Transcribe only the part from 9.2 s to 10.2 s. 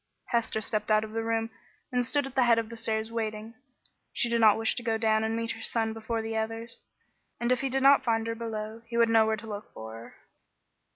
where to look for her.